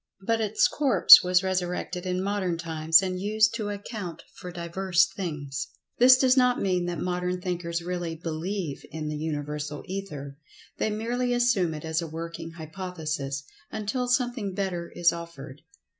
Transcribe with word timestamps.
But 0.25 0.41
its 0.41 0.67
corpse 0.67 1.23
was 1.23 1.43
resurrected 1.43 2.07
in 2.07 2.23
modern 2.23 2.57
times, 2.57 3.03
and 3.03 3.19
used 3.21 3.53
to 3.53 3.69
account 3.69 4.23
for 4.33 4.51
divers 4.51 5.05
things. 5.15 5.67
This 5.99 6.17
does 6.17 6.35
not 6.35 6.59
mean 6.59 6.87
that 6.87 6.97
modern 6.97 7.39
thinkers 7.39 7.83
really 7.83 8.15
"believe" 8.15 8.83
in 8.89 9.09
the 9.09 9.15
Universal 9.17 9.83
Ether—they 9.85 10.89
merely 10.89 11.35
assume 11.35 11.75
it 11.75 11.85
as 11.85 12.01
a 12.01 12.07
working 12.07 12.53
hypothesis 12.53 13.43
until 13.71 14.07
something 14.07 14.55
better 14.55 14.91
is 14.95 15.13
offered. 15.13 15.61